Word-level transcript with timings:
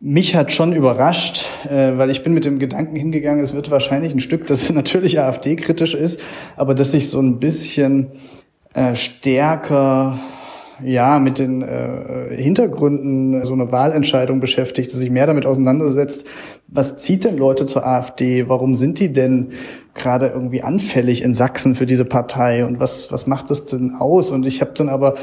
mich 0.00 0.34
hat 0.34 0.50
schon 0.50 0.72
überrascht, 0.72 1.44
äh, 1.68 1.96
weil 1.96 2.10
ich 2.10 2.22
bin 2.22 2.32
mit 2.32 2.46
dem 2.46 2.58
Gedanken 2.58 2.96
hingegangen, 2.96 3.44
es 3.44 3.52
wird 3.52 3.70
wahrscheinlich 3.70 4.14
ein 4.14 4.20
Stück, 4.20 4.46
das 4.46 4.72
natürlich 4.72 5.20
AfD-kritisch 5.20 5.94
ist, 5.94 6.20
aber 6.56 6.74
das 6.74 6.92
sich 6.92 7.08
so 7.08 7.20
ein 7.20 7.38
bisschen 7.38 8.08
äh, 8.72 8.94
stärker 8.94 10.18
ja 10.82 11.18
mit 11.18 11.38
den 11.38 11.60
äh, 11.60 12.34
Hintergründen 12.34 13.44
so 13.44 13.52
einer 13.52 13.70
Wahlentscheidung 13.70 14.40
beschäftigt, 14.40 14.90
dass 14.90 15.00
sich 15.00 15.10
mehr 15.10 15.26
damit 15.26 15.44
auseinandersetzt, 15.44 16.26
was 16.68 16.96
zieht 16.96 17.24
denn 17.24 17.36
Leute 17.36 17.66
zur 17.66 17.86
AfD? 17.86 18.48
Warum 18.48 18.74
sind 18.74 18.98
die 18.98 19.12
denn 19.12 19.48
gerade 19.92 20.28
irgendwie 20.28 20.62
anfällig 20.62 21.22
in 21.22 21.34
Sachsen 21.34 21.74
für 21.74 21.84
diese 21.84 22.06
Partei 22.06 22.64
und 22.64 22.80
was 22.80 23.12
was 23.12 23.26
macht 23.26 23.50
das 23.50 23.66
denn 23.66 23.94
aus? 23.94 24.30
Und 24.30 24.46
ich 24.46 24.62
habe 24.62 24.72
dann 24.74 24.88
aber 24.88 25.16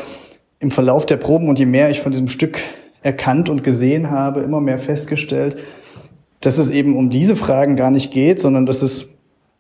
im 0.60 0.70
Verlauf 0.70 1.08
der 1.08 1.18
Proben 1.18 1.50
und 1.50 1.58
je 1.58 1.66
mehr 1.66 1.90
ich 1.90 2.02
von 2.02 2.12
diesem 2.12 2.28
Stück 2.28 2.60
erkannt 3.08 3.50
und 3.50 3.64
gesehen 3.64 4.12
habe, 4.12 4.42
immer 4.42 4.60
mehr 4.60 4.78
festgestellt, 4.78 5.64
dass 6.42 6.58
es 6.58 6.70
eben 6.70 6.96
um 6.96 7.10
diese 7.10 7.38
Fragen 7.38 7.78
gar 7.78 7.90
nicht 7.90 8.12
geht, 8.12 8.42
sondern 8.42 8.66
dass 8.66 8.82
es 8.82 9.08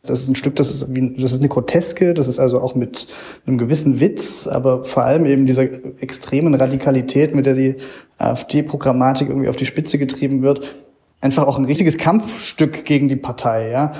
das 0.03 0.21
ist 0.21 0.29
ein 0.29 0.35
Stück, 0.35 0.55
das 0.55 0.69
ist, 0.69 0.95
wie, 0.95 1.15
das 1.15 1.33
ist 1.33 1.39
eine 1.39 1.49
Groteske, 1.49 2.13
das 2.13 2.27
ist 2.27 2.39
also 2.39 2.61
auch 2.61 2.75
mit 2.75 3.07
einem 3.45 3.57
gewissen 3.57 3.99
Witz, 3.99 4.47
aber 4.47 4.85
vor 4.85 5.03
allem 5.03 5.25
eben 5.25 5.45
dieser 5.45 5.63
extremen 6.01 6.53
Radikalität, 6.53 7.35
mit 7.35 7.45
der 7.45 7.55
die 7.55 7.75
AfD-Programmatik 8.17 9.27
irgendwie 9.27 9.49
auf 9.49 9.57
die 9.57 9.65
Spitze 9.65 9.97
getrieben 9.97 10.43
wird, 10.43 10.75
einfach 11.19 11.45
auch 11.45 11.57
ein 11.57 11.65
richtiges 11.65 11.97
Kampfstück 11.97 12.85
gegen 12.85 13.09
die 13.09 13.17
Partei, 13.17 13.69
ja. 13.71 13.91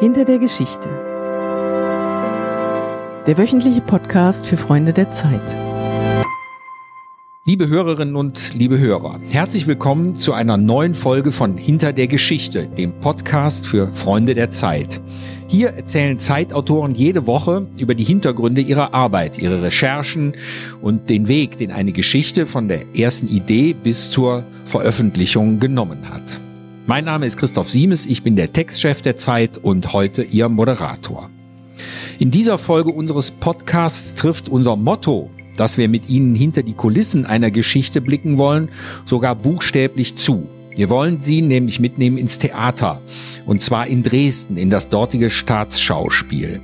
Hinter 0.00 0.24
der 0.24 0.38
Geschichte. 0.38 0.88
Der 3.26 3.36
wöchentliche 3.36 3.80
Podcast 3.80 4.46
für 4.46 4.56
Freunde 4.56 4.92
der 4.92 5.10
Zeit. 5.12 5.40
Liebe 7.46 7.68
Hörerinnen 7.68 8.16
und 8.16 8.54
liebe 8.54 8.78
Hörer, 8.78 9.20
herzlich 9.28 9.66
willkommen 9.66 10.14
zu 10.14 10.32
einer 10.32 10.56
neuen 10.56 10.94
Folge 10.94 11.30
von 11.30 11.58
Hinter 11.58 11.92
der 11.92 12.06
Geschichte, 12.06 12.66
dem 12.66 12.98
Podcast 13.00 13.66
für 13.66 13.88
Freunde 13.88 14.32
der 14.32 14.48
Zeit. 14.48 14.98
Hier 15.46 15.68
erzählen 15.68 16.18
Zeitautoren 16.18 16.94
jede 16.94 17.26
Woche 17.26 17.66
über 17.76 17.94
die 17.94 18.02
Hintergründe 18.02 18.62
ihrer 18.62 18.94
Arbeit, 18.94 19.36
ihre 19.36 19.62
Recherchen 19.62 20.32
und 20.80 21.10
den 21.10 21.28
Weg, 21.28 21.58
den 21.58 21.70
eine 21.70 21.92
Geschichte 21.92 22.46
von 22.46 22.66
der 22.66 22.96
ersten 22.96 23.28
Idee 23.28 23.74
bis 23.74 24.10
zur 24.10 24.46
Veröffentlichung 24.64 25.60
genommen 25.60 26.08
hat. 26.08 26.40
Mein 26.86 27.04
Name 27.04 27.26
ist 27.26 27.36
Christoph 27.36 27.68
Siemes, 27.68 28.06
ich 28.06 28.22
bin 28.22 28.36
der 28.36 28.54
Textchef 28.54 29.02
der 29.02 29.16
Zeit 29.16 29.58
und 29.58 29.92
heute 29.92 30.22
Ihr 30.22 30.48
Moderator. 30.48 31.28
In 32.18 32.30
dieser 32.30 32.56
Folge 32.56 32.90
unseres 32.90 33.32
Podcasts 33.32 34.14
trifft 34.14 34.48
unser 34.48 34.76
Motto 34.76 35.28
dass 35.56 35.78
wir 35.78 35.88
mit 35.88 36.08
Ihnen 36.08 36.34
hinter 36.34 36.62
die 36.62 36.74
Kulissen 36.74 37.26
einer 37.26 37.50
Geschichte 37.50 38.00
blicken 38.00 38.38
wollen, 38.38 38.68
sogar 39.06 39.34
buchstäblich 39.34 40.16
zu. 40.16 40.48
Wir 40.76 40.90
wollen 40.90 41.22
Sie 41.22 41.40
nämlich 41.40 41.78
mitnehmen 41.78 42.18
ins 42.18 42.38
Theater. 42.38 43.00
Und 43.46 43.62
zwar 43.62 43.86
in 43.86 44.02
Dresden, 44.02 44.56
in 44.56 44.70
das 44.70 44.88
dortige 44.88 45.30
Staatsschauspiel. 45.30 46.60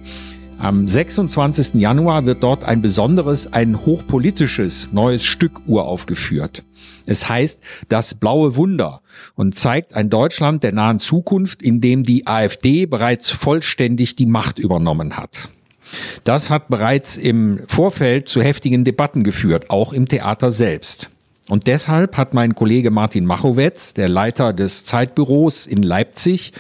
Am 0.59 0.89
26. 0.89 1.81
Januar 1.81 2.27
wird 2.27 2.43
dort 2.43 2.65
ein 2.65 2.83
besonderes, 2.83 3.51
ein 3.51 3.87
hochpolitisches 3.87 4.93
neues 4.93 5.25
Stück 5.25 5.63
uraufgeführt. 5.67 6.65
Es 7.07 7.31
heißt 7.31 7.61
Das 7.89 8.15
blaue 8.15 8.57
Wunder 8.57 9.01
und 9.37 9.57
zeigt 9.57 9.95
ein 9.95 10.11
Deutschland 10.11 10.63
der 10.63 10.73
nahen 10.73 10.99
Zukunft, 10.99 11.63
in 11.63 11.81
dem 11.81 12.03
die 12.03 12.27
AfD 12.27 12.85
bereits 12.85 13.31
vollständig 13.31 14.17
die 14.17 14.27
Macht 14.27 14.59
übernommen 14.59 15.17
hat. 15.17 15.49
Das 16.25 16.51
hat 16.51 16.69
bereits 16.69 17.17
im 17.17 17.61
Vorfeld 17.67 18.29
zu 18.29 18.43
heftigen 18.43 18.85
Debatten 18.85 19.25
geführt, 19.25 19.71
auch 19.71 19.93
im 19.93 20.07
Theater 20.07 20.51
selbst. 20.51 21.11
Und 21.49 21.67
deshalb 21.67 22.17
hat 22.17 22.33
mein 22.33 22.55
Kollege 22.55 22.93
Martin 22.93 23.27
Machowetz, 23.27 23.93
der 23.93 24.09
Leiter 24.09 24.53
des 24.53 24.85
Zeitbüros 24.85 25.67
in 25.67 25.83
Leipzig, 25.83 26.53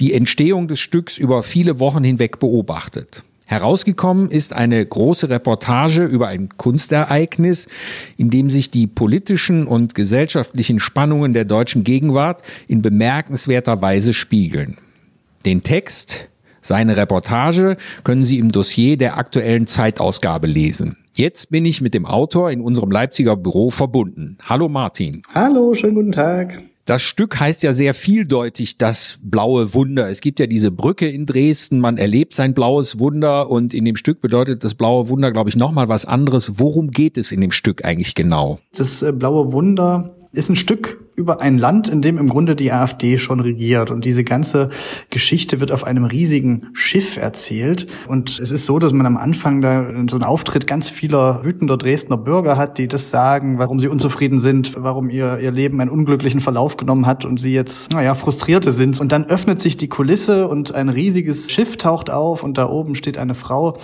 die 0.00 0.12
Entstehung 0.12 0.66
des 0.66 0.80
Stücks 0.80 1.16
über 1.16 1.44
viele 1.44 1.78
Wochen 1.78 2.02
hinweg 2.02 2.40
beobachtet. 2.40 3.22
Herausgekommen 3.46 4.30
ist 4.30 4.52
eine 4.52 4.84
große 4.84 5.28
Reportage 5.28 6.04
über 6.04 6.26
ein 6.28 6.48
Kunstereignis, 6.56 7.68
in 8.16 8.30
dem 8.30 8.50
sich 8.50 8.70
die 8.70 8.86
politischen 8.86 9.66
und 9.66 9.94
gesellschaftlichen 9.94 10.80
Spannungen 10.80 11.34
der 11.34 11.44
deutschen 11.44 11.84
Gegenwart 11.84 12.42
in 12.66 12.82
bemerkenswerter 12.82 13.82
Weise 13.82 14.12
spiegeln. 14.12 14.78
Den 15.44 15.62
Text 15.62 16.28
seine 16.62 16.96
Reportage 16.96 17.76
können 18.04 18.24
Sie 18.24 18.38
im 18.38 18.52
Dossier 18.52 18.96
der 18.96 19.18
aktuellen 19.18 19.66
Zeitausgabe 19.66 20.46
lesen. 20.46 20.96
Jetzt 21.14 21.50
bin 21.50 21.66
ich 21.66 21.82
mit 21.82 21.92
dem 21.92 22.06
Autor 22.06 22.50
in 22.50 22.62
unserem 22.62 22.90
Leipziger 22.90 23.36
Büro 23.36 23.68
verbunden. 23.70 24.38
Hallo 24.42 24.68
Martin. 24.68 25.22
Hallo, 25.34 25.74
schönen 25.74 25.96
guten 25.96 26.12
Tag. 26.12 26.62
Das 26.84 27.02
Stück 27.02 27.38
heißt 27.38 27.62
ja 27.62 27.72
sehr 27.72 27.94
vieldeutig 27.94 28.76
das 28.76 29.18
blaue 29.22 29.72
Wunder. 29.72 30.10
Es 30.10 30.20
gibt 30.20 30.40
ja 30.40 30.46
diese 30.46 30.72
Brücke 30.72 31.08
in 31.08 31.26
Dresden, 31.26 31.78
man 31.78 31.96
erlebt 31.96 32.34
sein 32.34 32.54
blaues 32.54 32.98
Wunder 32.98 33.50
und 33.50 33.72
in 33.72 33.84
dem 33.84 33.94
Stück 33.94 34.20
bedeutet 34.20 34.64
das 34.64 34.74
blaue 34.74 35.08
Wunder, 35.08 35.30
glaube 35.30 35.48
ich, 35.48 35.56
nochmal 35.56 35.88
was 35.88 36.06
anderes. 36.06 36.58
Worum 36.58 36.90
geht 36.90 37.18
es 37.18 37.30
in 37.30 37.40
dem 37.40 37.52
Stück 37.52 37.84
eigentlich 37.84 38.14
genau? 38.14 38.58
Das 38.76 39.02
äh, 39.02 39.12
blaue 39.12 39.52
Wunder 39.52 40.16
ist 40.32 40.48
ein 40.48 40.56
Stück 40.56 41.01
über 41.14 41.40
ein 41.40 41.58
Land, 41.58 41.88
in 41.88 42.00
dem 42.00 42.18
im 42.18 42.28
Grunde 42.28 42.56
die 42.56 42.72
AfD 42.72 43.18
schon 43.18 43.40
regiert. 43.40 43.90
Und 43.90 44.04
diese 44.04 44.24
ganze 44.24 44.70
Geschichte 45.10 45.60
wird 45.60 45.70
auf 45.70 45.84
einem 45.84 46.04
riesigen 46.04 46.68
Schiff 46.72 47.16
erzählt. 47.16 47.86
Und 48.08 48.38
es 48.38 48.50
ist 48.50 48.64
so, 48.64 48.78
dass 48.78 48.92
man 48.92 49.06
am 49.06 49.16
Anfang 49.16 49.60
da 49.60 49.84
so 50.08 50.16
einen 50.16 50.24
Auftritt 50.24 50.66
ganz 50.66 50.88
vieler 50.88 51.44
wütender 51.44 51.76
Dresdner 51.76 52.16
Bürger 52.16 52.56
hat, 52.56 52.78
die 52.78 52.88
das 52.88 53.10
sagen, 53.10 53.58
warum 53.58 53.78
sie 53.78 53.88
unzufrieden 53.88 54.40
sind, 54.40 54.74
warum 54.76 55.10
ihr, 55.10 55.38
ihr 55.38 55.50
Leben 55.50 55.80
einen 55.80 55.90
unglücklichen 55.90 56.40
Verlauf 56.40 56.76
genommen 56.76 57.06
hat 57.06 57.24
und 57.24 57.38
sie 57.38 57.52
jetzt, 57.52 57.92
naja, 57.92 58.14
Frustrierte 58.14 58.72
sind. 58.72 59.00
Und 59.00 59.12
dann 59.12 59.24
öffnet 59.24 59.60
sich 59.60 59.76
die 59.76 59.88
Kulisse 59.88 60.48
und 60.48 60.74
ein 60.74 60.88
riesiges 60.88 61.50
Schiff 61.50 61.76
taucht 61.76 62.10
auf 62.10 62.42
und 62.42 62.56
da 62.56 62.68
oben 62.68 62.94
steht 62.94 63.18
eine 63.18 63.34
Frau, 63.34 63.78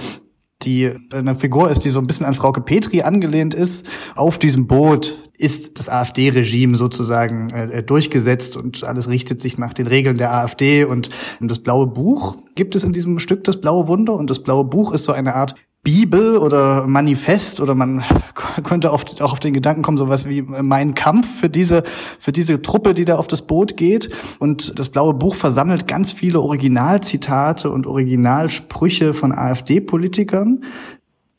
die 0.63 0.93
eine 1.13 1.35
Figur 1.35 1.71
ist, 1.71 1.85
die 1.85 1.91
so 1.91 2.01
ein 2.01 2.07
bisschen 2.07 2.27
an 2.27 2.35
Frauke 2.35 2.61
Petri 2.61 3.03
angelehnt 3.03 3.55
ist. 3.55 3.87
Auf 4.17 4.39
diesem 4.39 4.67
Boot 4.67 5.28
ist 5.39 5.79
das 5.79 5.89
AfD-Regime 5.89 6.77
sozusagen 6.77 7.51
äh, 7.51 7.83
durchgesetzt 7.83 8.57
und 8.57 8.85
alles 8.85 9.09
richtet 9.09 9.41
sich 9.41 9.57
nach 9.57 9.73
den 9.73 9.87
Regeln 9.87 10.19
der 10.19 10.35
AfD. 10.35 10.85
Und 10.85 11.09
das 11.41 11.61
blaue 11.61 11.87
Buch 11.87 12.37
gibt 12.57 12.75
es 12.75 12.85
in 12.85 12.93
diesem 12.93 13.21
Stück, 13.21 13.45
das 13.45 13.61
blaue 13.61 13.87
Wunder. 13.87 14.15
Und 14.15 14.29
das 14.29 14.43
blaue 14.43 14.65
Buch 14.65 14.93
ist 14.93 15.05
so 15.05 15.13
eine 15.13 15.35
Art 15.37 15.55
Bibel 15.85 16.37
oder 16.37 16.87
Manifest 16.89 17.61
oder 17.61 17.75
man 17.75 18.03
könnte 18.65 18.91
auch 18.91 19.05
auf 19.21 19.41
den 19.41 19.55
Gedanken 19.55 19.83
kommen, 19.83 19.97
sowas 19.97 20.29
wie 20.29 20.43
mein 20.43 20.95
Kampf 20.95 21.41
für 21.41 21.49
diese, 21.49 21.85
für 22.19 22.33
diese 22.33 22.61
Truppe, 22.61 22.93
die 22.93 23.05
da 23.05 23.17
auf 23.17 23.29
das 23.29 23.43
Boot 23.43 23.77
geht. 23.77 24.11
Und 24.41 24.79
das 24.79 24.89
blaue 24.89 25.15
Buch 25.15 25.37
versammelt 25.37 25.87
ganz 25.87 26.11
viele 26.11 26.41
Originalzitate 26.41 27.71
und 27.71 27.87
Originalsprüche 27.87 29.15
von 29.15 29.33
AfD-Politikern. 29.33 30.65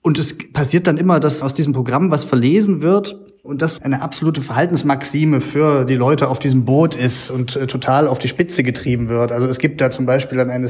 Und 0.02 0.18
es 0.18 0.38
passiert 0.54 0.88
dann 0.88 0.98
immer, 0.98 1.20
dass 1.20 1.44
aus 1.44 1.54
diesem 1.54 1.74
Programm 1.74 2.10
was 2.10 2.24
verlesen 2.24 2.82
wird 2.82 3.29
und 3.44 3.62
das 3.62 3.82
eine 3.82 4.02
absolute 4.02 4.42
Verhaltensmaxime 4.42 5.42
für 5.42 5.86
die 5.86 5.96
Leute 5.96 6.28
auf 6.28 6.40
diesem 6.40 6.66
Boot 6.66 6.96
ist 6.96 7.32
und 7.32 7.56
äh, 7.56 7.68
total 7.68 8.08
auf 8.08 8.20
die 8.20 8.28
Spitze 8.28 8.64
getrieben 8.64 9.10
wird. 9.10 9.32
Also 9.32 9.48
es 9.48 9.60
gibt 9.60 9.82
da 9.82 9.90
zum 9.92 10.06
Beispiel 10.06 10.38
dann 10.38 10.50
eine, 10.50 10.70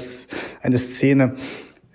eine 0.62 0.78
Szene, 0.78 1.34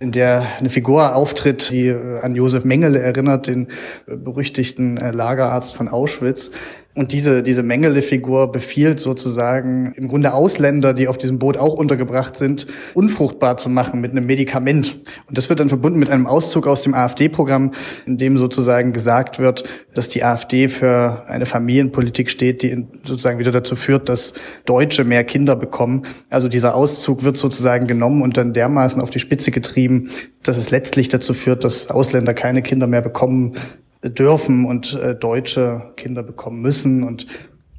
in 0.00 0.12
der 0.12 0.46
eine 0.58 0.70
Figur 0.70 1.14
auftritt, 1.14 1.70
die 1.70 1.86
äh, 1.86 2.20
an 2.20 2.34
Josef 2.34 2.64
Mengele 2.64 2.98
erinnert, 2.98 3.46
den 3.46 3.68
äh, 4.06 4.16
berüchtigten 4.16 4.96
äh, 4.96 5.12
Lagerarzt 5.12 5.74
von 5.74 5.88
Auschwitz. 5.88 6.50
Und 6.96 7.10
diese, 7.12 7.42
diese 7.42 7.64
Mengele-Figur 7.64 8.52
befiehlt 8.52 9.00
sozusagen 9.00 9.94
im 9.96 10.06
Grunde 10.06 10.32
Ausländer, 10.32 10.94
die 10.94 11.08
auf 11.08 11.18
diesem 11.18 11.40
Boot 11.40 11.56
auch 11.56 11.74
untergebracht 11.74 12.38
sind, 12.38 12.68
unfruchtbar 12.94 13.56
zu 13.56 13.68
machen 13.68 14.00
mit 14.00 14.12
einem 14.12 14.26
Medikament. 14.26 15.00
Und 15.26 15.36
das 15.36 15.48
wird 15.48 15.58
dann 15.58 15.68
verbunden 15.68 15.98
mit 15.98 16.08
einem 16.08 16.28
Auszug 16.28 16.68
aus 16.68 16.82
dem 16.82 16.94
AfD-Programm, 16.94 17.72
in 18.06 18.16
dem 18.16 18.36
sozusagen 18.36 18.92
gesagt 18.92 19.40
wird, 19.40 19.64
dass 19.92 20.08
die 20.08 20.22
AfD 20.22 20.68
für 20.68 21.24
eine 21.26 21.46
Familienpolitik 21.46 22.30
steht, 22.30 22.62
die 22.62 22.86
sozusagen 23.02 23.40
wieder 23.40 23.50
dazu 23.50 23.74
führt, 23.74 24.08
dass 24.08 24.32
Deutsche 24.64 25.02
mehr 25.02 25.24
Kinder 25.24 25.56
bekommen. 25.56 26.02
Also 26.30 26.46
dieser 26.46 26.76
Auszug 26.76 27.24
wird 27.24 27.36
sozusagen 27.36 27.88
genommen 27.88 28.22
und 28.22 28.36
dann 28.36 28.52
dermaßen 28.52 29.02
auf 29.02 29.10
die 29.10 29.18
Spitze 29.18 29.50
getrieben, 29.50 30.10
dass 30.44 30.56
es 30.56 30.70
letztlich 30.70 31.08
dazu 31.08 31.34
führt, 31.34 31.64
dass 31.64 31.90
Ausländer 31.90 32.34
keine 32.34 32.62
Kinder 32.62 32.86
mehr 32.86 33.02
bekommen 33.02 33.56
dürfen 34.10 34.66
und 34.66 34.94
äh, 34.94 35.14
deutsche 35.14 35.92
Kinder 35.96 36.22
bekommen 36.22 36.60
müssen. 36.60 37.02
Und 37.02 37.26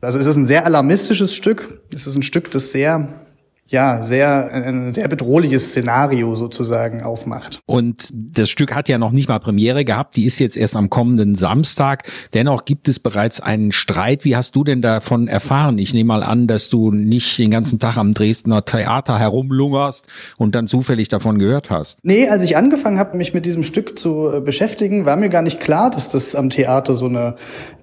also 0.02 0.20
es 0.20 0.26
ist 0.26 0.36
ein 0.36 0.46
sehr 0.46 0.66
alarmistisches 0.66 1.34
Stück. 1.34 1.82
Es 1.94 2.08
ist 2.08 2.16
ein 2.16 2.24
Stück, 2.24 2.52
das 2.52 2.72
sehr 2.72 3.25
ja, 3.68 4.04
sehr, 4.04 4.54
ein 4.54 4.94
sehr 4.94 5.08
bedrohliches 5.08 5.70
Szenario 5.70 6.36
sozusagen 6.36 7.02
aufmacht. 7.02 7.62
Und 7.66 8.10
das 8.14 8.50
Stück 8.50 8.76
hat 8.76 8.88
ja 8.90 9.00
noch 9.00 9.12
nicht 9.12 9.28
mal 9.28 9.40
Premiere 9.40 9.84
gehabt, 9.84 10.16
die 10.18 10.26
ist 10.26 10.38
jetzt 10.38 10.56
erst 10.56 10.76
am 10.76 10.92
kommenden 10.92 11.34
Samstag. 11.34 12.04
Dennoch 12.36 12.66
gibt 12.66 12.88
es 12.88 13.00
bereits 13.00 13.40
einen 13.40 13.72
Streit. 13.72 14.24
Wie 14.24 14.36
hast 14.36 14.56
du 14.56 14.64
denn 14.64 14.84
davon 14.84 15.28
erfahren? 15.28 15.80
Ich 15.80 15.96
nehme 15.96 16.10
mal 16.10 16.22
an, 16.22 16.46
dass 16.46 16.70
du 16.70 16.92
nicht 16.92 17.40
den 17.40 17.50
ganzen 17.50 17.80
Tag 17.80 17.98
am 17.98 18.14
Dresdner 18.14 18.64
Theater 18.66 19.18
herumlungerst 19.18 20.08
und 20.38 20.54
dann 20.54 20.68
zufällig 20.68 21.08
davon 21.10 21.40
gehört 21.40 21.72
hast. 21.72 22.00
Nee, 22.04 22.30
als 22.30 22.44
ich 22.44 22.58
angefangen 22.58 23.00
habe, 23.00 23.18
mich 23.18 23.34
mit 23.34 23.48
diesem 23.48 23.64
Stück 23.64 23.98
zu 23.98 24.30
äh, 24.32 24.42
beschäftigen, 24.42 25.06
war 25.08 25.18
mir 25.18 25.30
gar 25.30 25.42
nicht 25.42 25.60
klar, 25.60 25.90
dass 25.90 26.10
das 26.10 26.36
am 26.36 26.52
Theater 26.52 26.96
so 26.96 27.08
eine, 27.08 27.36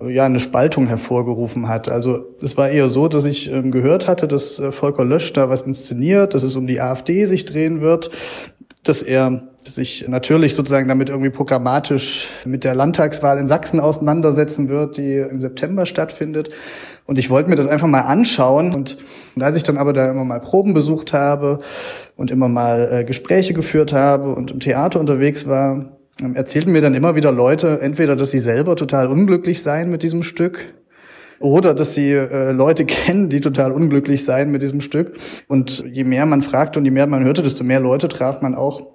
ja, 0.08 0.26
eine 0.26 0.38
Spaltung 0.38 0.87
hervorgerufen 0.87 1.67
hat. 1.67 1.88
Also 1.88 2.20
es 2.40 2.56
war 2.56 2.69
eher 2.69 2.88
so, 2.88 3.08
dass 3.08 3.25
ich 3.25 3.50
ähm, 3.50 3.73
gehört 3.73 4.06
hatte, 4.06 4.28
dass 4.28 4.61
äh, 4.61 4.70
Volker 4.70 5.05
Lösch 5.05 5.32
da 5.32 5.49
was 5.49 5.71
inszeniert, 5.72 6.34
dass 6.34 6.42
es 6.42 6.56
um 6.56 6.66
die 6.66 6.80
AfD 6.80 7.24
sich 7.24 7.44
drehen 7.44 7.80
wird, 7.80 8.10
dass 8.82 9.02
er 9.02 9.48
sich 9.64 10.08
natürlich 10.08 10.54
sozusagen 10.54 10.88
damit 10.88 11.08
irgendwie 11.08 11.30
programmatisch 11.30 12.28
mit 12.44 12.64
der 12.64 12.74
Landtagswahl 12.74 13.38
in 13.38 13.46
Sachsen 13.46 13.80
auseinandersetzen 13.80 14.69
wird, 14.69 14.96
die 14.96 15.19
im 15.19 15.40
September 15.40 15.86
stattfindet. 15.86 16.50
Und 17.06 17.19
ich 17.19 17.30
wollte 17.30 17.48
mir 17.48 17.56
das 17.56 17.69
einfach 17.69 17.86
mal 17.86 18.02
anschauen. 18.02 18.74
Und, 18.74 18.98
und 19.36 19.42
als 19.42 19.56
ich 19.56 19.62
dann 19.62 19.78
aber 19.78 19.92
da 19.92 20.10
immer 20.10 20.24
mal 20.24 20.40
Proben 20.40 20.74
besucht 20.74 21.12
habe 21.12 21.58
und 22.16 22.30
immer 22.30 22.48
mal 22.48 22.88
äh, 22.90 23.04
Gespräche 23.04 23.54
geführt 23.54 23.92
habe 23.92 24.34
und 24.34 24.50
im 24.50 24.60
Theater 24.60 24.98
unterwegs 24.98 25.46
war, 25.46 25.98
ähm, 26.20 26.34
erzählten 26.34 26.72
mir 26.72 26.80
dann 26.80 26.94
immer 26.94 27.14
wieder 27.14 27.32
Leute, 27.32 27.80
entweder, 27.80 28.16
dass 28.16 28.30
sie 28.30 28.38
selber 28.38 28.76
total 28.76 29.06
unglücklich 29.06 29.62
seien 29.62 29.90
mit 29.90 30.02
diesem 30.02 30.22
Stück 30.22 30.66
oder 31.42 31.74
dass 31.74 31.94
sie 31.94 32.12
äh, 32.12 32.52
Leute 32.52 32.84
kennen, 32.86 33.28
die 33.28 33.40
total 33.40 33.72
unglücklich 33.72 34.24
seien 34.24 34.50
mit 34.50 34.62
diesem 34.62 34.80
Stück. 34.80 35.18
Und 35.48 35.84
je 35.90 36.04
mehr 36.04 36.26
man 36.26 36.42
fragte 36.42 36.78
und 36.78 36.84
je 36.84 36.90
mehr 36.90 37.06
man 37.06 37.24
hörte, 37.24 37.42
desto 37.42 37.64
mehr 37.64 37.80
Leute 37.80 38.08
traf 38.08 38.40
man 38.40 38.54
auch, 38.54 38.86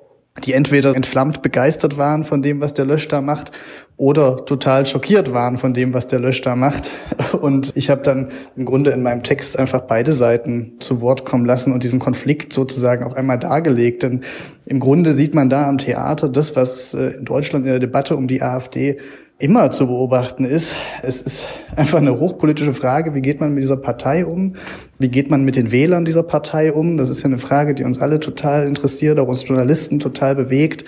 die 0.44 0.54
entweder 0.54 0.96
entflammt 0.96 1.42
begeistert 1.42 1.98
waren 1.98 2.24
von 2.24 2.42
dem, 2.42 2.62
was 2.62 2.74
der 2.74 2.86
Lösch 2.86 3.08
da 3.08 3.22
macht, 3.22 3.52
oder 3.96 4.46
total 4.46 4.86
schockiert 4.86 5.34
waren 5.34 5.58
von 5.58 5.74
dem, 5.74 5.94
was 5.94 6.06
der 6.06 6.20
Lösch 6.20 6.42
da 6.42 6.56
macht. 6.56 6.92
Und 7.42 7.76
ich 7.76 7.90
habe 7.90 8.04
dann 8.04 8.30
im 8.56 8.66
Grunde 8.66 8.92
in 8.92 9.02
meinem 9.02 9.24
Text 9.24 9.58
einfach 9.58 9.82
beide 9.82 10.14
Seiten 10.14 10.74
zu 10.80 11.02
Wort 11.02 11.26
kommen 11.26 11.46
lassen 11.46 11.74
und 11.74 11.84
diesen 11.84 12.00
Konflikt 12.00 12.54
sozusagen 12.54 13.04
auch 13.04 13.14
einmal 13.14 13.40
dargelegt. 13.40 14.04
Denn 14.04 14.22
im 14.66 14.80
Grunde 14.80 15.14
sieht 15.14 15.34
man 15.34 15.50
da 15.50 15.68
am 15.68 15.80
Theater 15.80 16.30
das, 16.30 16.56
was 16.56 16.94
äh, 16.94 17.18
in 17.18 17.26
Deutschland 17.26 17.66
in 17.66 17.72
der 17.72 17.80
Debatte 17.80 18.16
um 18.16 18.28
die 18.28 18.42
AfD 18.42 18.98
immer 19.40 19.70
zu 19.70 19.86
beobachten 19.86 20.46
ist. 20.46 20.76
Es 21.04 21.22
ist 21.22 21.48
einfach 21.76 22.00
eine 22.00 22.20
hochpolitische 22.20 22.74
Frage, 22.74 23.14
wie 23.14 23.22
geht 23.22 23.40
man 23.40 23.54
mit 23.54 23.64
dieser 23.64 23.78
Partei 23.78 24.26
um? 24.26 24.56
Wie 24.98 25.10
geht 25.10 25.30
man 25.30 25.44
mit 25.44 25.56
den 25.56 25.72
Wählern 25.72 26.06
dieser 26.06 26.24
Partei 26.24 26.74
um? 26.74 26.98
Das 26.98 27.10
ist 27.10 27.22
ja 27.22 27.26
eine 27.26 27.38
Frage, 27.38 27.76
die 27.76 27.84
uns 27.84 28.02
alle 28.02 28.20
total 28.20 28.68
interessiert, 28.68 29.20
auch 29.20 29.28
uns 29.28 29.48
Journalisten 29.48 30.00
total 30.00 30.36
bewegt. 30.36 30.86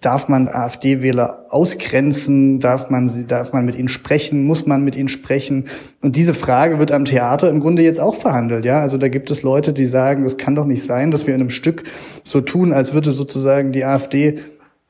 Darf 0.00 0.26
man 0.26 0.48
AfD-Wähler 0.48 1.46
ausgrenzen? 1.50 2.58
Darf 2.58 2.90
man 2.90 3.08
sie, 3.08 3.26
darf 3.26 3.52
man 3.52 3.64
mit 3.64 3.76
ihnen 3.76 3.88
sprechen? 3.88 4.42
Muss 4.42 4.66
man 4.66 4.82
mit 4.82 4.96
ihnen 4.96 5.08
sprechen? 5.08 5.66
Und 6.00 6.16
diese 6.16 6.34
Frage 6.34 6.78
wird 6.78 6.90
am 6.90 7.04
Theater 7.04 7.50
im 7.50 7.60
Grunde 7.60 7.82
jetzt 7.82 8.00
auch 8.00 8.16
verhandelt, 8.16 8.64
ja. 8.64 8.80
Also 8.80 8.98
da 8.98 9.08
gibt 9.08 9.30
es 9.30 9.42
Leute, 9.42 9.72
die 9.72 9.86
sagen, 9.86 10.24
es 10.24 10.38
kann 10.38 10.56
doch 10.56 10.64
nicht 10.64 10.82
sein, 10.82 11.10
dass 11.12 11.26
wir 11.26 11.34
in 11.34 11.40
einem 11.40 11.50
Stück 11.50 11.84
so 12.24 12.40
tun, 12.40 12.72
als 12.72 12.94
würde 12.94 13.12
sozusagen 13.12 13.70
die 13.70 13.84
AfD 13.84 14.40